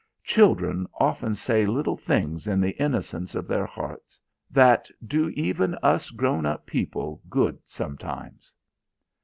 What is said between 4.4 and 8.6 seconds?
that do even us grown up people good sometimes."